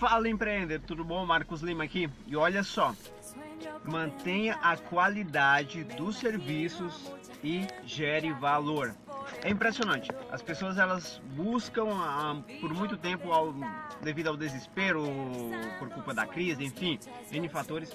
[0.00, 1.26] Fala empreender, tudo bom?
[1.26, 2.08] Marcos Lima aqui.
[2.26, 2.96] E olha só,
[3.84, 7.12] mantenha a qualidade dos serviços
[7.44, 8.94] e gere valor.
[9.44, 10.10] É impressionante.
[10.32, 13.54] As pessoas elas buscam ah, por muito tempo, ao,
[14.02, 15.04] devido ao desespero,
[15.78, 16.98] por culpa da crise, enfim,
[17.30, 17.94] N fatores,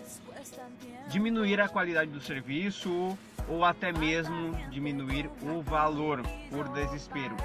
[1.07, 3.17] diminuir a qualidade do serviço
[3.47, 7.35] ou até mesmo diminuir o valor por desespero.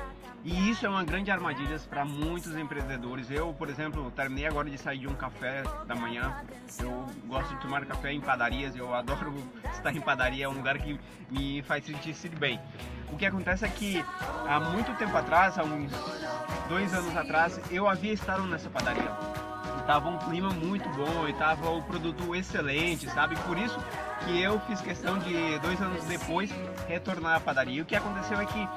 [0.43, 3.31] E isso é uma grande armadilha para muitos empreendedores.
[3.31, 6.35] Eu, por exemplo, terminei agora de sair de um café da manhã.
[6.79, 9.35] Eu gosto de tomar café em padarias, eu adoro
[9.71, 10.99] estar em padaria, é um lugar que
[11.31, 12.59] me faz sentir bem.
[13.13, 14.03] O que acontece é que
[14.49, 15.93] há muito tempo atrás, há uns
[16.69, 19.30] dois anos atrás, eu havia estado nessa padaria.
[19.91, 23.35] Estava um clima muito bom e estava o produto excelente, sabe?
[23.41, 23.77] Por isso
[24.25, 26.49] que eu fiz questão de dois anos depois
[26.87, 27.79] retornar à padaria.
[27.79, 28.69] E o que aconteceu é que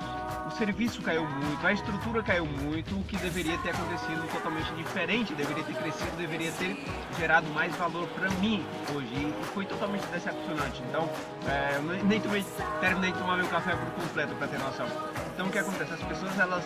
[0.47, 5.35] o serviço caiu muito, a estrutura caiu muito, o que deveria ter acontecido totalmente diferente,
[5.35, 6.83] deveria ter crescido, deveria ter
[7.19, 10.81] gerado mais valor para mim hoje e foi totalmente decepcionante.
[10.89, 11.07] Então,
[11.47, 12.43] é, nem tomei,
[12.81, 14.87] terminei de tomar meu café por completo para ter noção.
[15.33, 15.93] Então, o que acontece?
[15.93, 16.63] As pessoas elas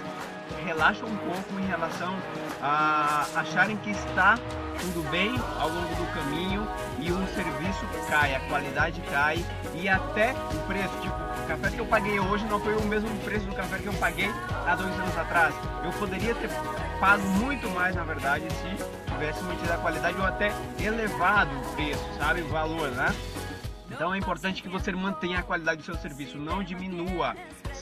[0.66, 2.16] relaxam um pouco em relação
[2.62, 4.38] a acharem que está
[4.80, 6.68] tudo bem ao longo do caminho
[7.00, 11.80] e o serviço cai, a qualidade cai e até o preço, tipo, o café que
[11.80, 14.30] eu paguei hoje não foi o mesmo preço do café que eu paguei
[14.66, 15.56] há dois anos atrás.
[15.84, 16.50] Eu poderia ter
[17.00, 22.06] pago muito mais, na verdade, se tivesse mantido a qualidade ou até elevado o preço,
[22.18, 23.16] sabe, o valor, né?
[23.90, 27.36] Então é importante que você mantenha a qualidade do seu serviço, não diminua.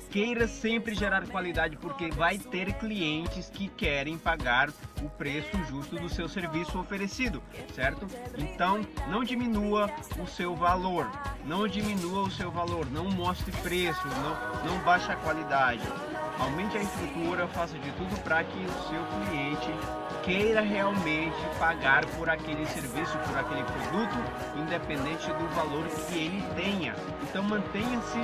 [0.10, 4.70] Queira sempre gerar qualidade, porque vai ter clientes que querem pagar
[5.02, 7.42] o preço justo do seu serviço oferecido,
[7.74, 8.08] certo?
[8.38, 11.10] Então não diminua o seu valor,
[11.46, 15.84] não diminua o seu valor, não mostre preço, não, não baixe a qualidade.
[16.40, 19.72] Aumente a estrutura, faça de tudo para que o seu cliente
[20.24, 24.16] queira realmente pagar por aquele serviço, por aquele produto,
[24.58, 26.96] independente do valor que ele tenha.
[27.24, 28.18] Então mantenha-se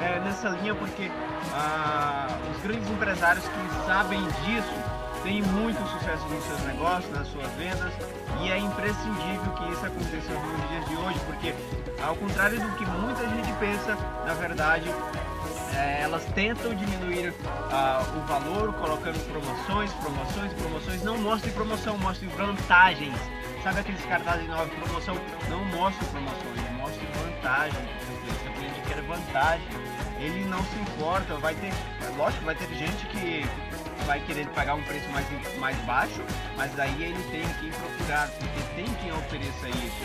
[0.00, 1.10] é, nessa linha porque
[1.54, 4.74] ah, os grandes empresários que sabem disso
[5.22, 7.92] têm muito sucesso nos seus negócios, nas suas vendas
[8.40, 11.54] e é imprescindível que isso aconteça nos dias de hoje, porque
[12.02, 14.88] ao contrário do que muita gente pensa, na verdade
[15.74, 21.02] é, elas tentam diminuir uh, o valor colocando promoções, promoções, promoções.
[21.02, 23.14] Não mostre promoção, mostre vantagens.
[23.62, 25.14] Sabe aqueles cartazes de nova promoção?
[25.50, 27.88] Não mostre promoções, mostre vantagem.
[28.88, 29.68] Quer vantagem,
[30.18, 31.34] ele não se importa.
[31.36, 31.72] Vai ter,
[32.16, 33.46] lógico, vai ter gente que
[34.06, 35.26] vai querer pagar um preço mais,
[35.58, 36.22] mais baixo,
[36.56, 40.02] mas daí ele tem que procurar, porque tem quem ofereça isso.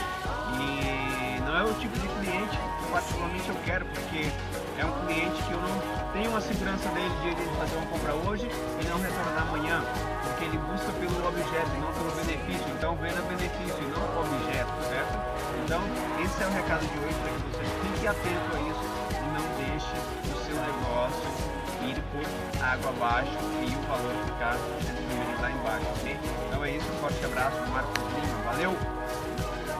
[0.60, 4.30] E não é o tipo de cliente que particularmente eu quero, porque
[4.78, 5.80] é um cliente que eu não
[6.34, 9.86] uma segurança dele de ele fazer uma compra hoje e não retornar amanhã,
[10.24, 14.74] porque ele busca pelo objeto e não pelo benefício, então venda benefício e não objeto,
[14.90, 15.14] certo?
[15.64, 15.82] Então
[16.26, 19.46] esse é o recado de hoje para que você fique atento a isso e não
[19.62, 19.94] deixe
[20.26, 21.30] o seu negócio
[21.86, 22.26] ir por
[22.66, 24.58] água abaixo e o valor ficar
[25.40, 26.18] lá embaixo, ok?
[26.48, 29.63] Então é isso, um forte abraço, Marcos Lima, valeu!